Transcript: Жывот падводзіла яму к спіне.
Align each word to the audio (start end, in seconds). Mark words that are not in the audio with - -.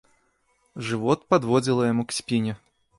Жывот 0.89 1.29
падводзіла 1.35 1.83
яму 1.93 2.03
к 2.11 2.23
спіне. 2.23 2.61